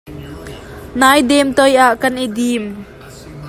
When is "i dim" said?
2.25-2.63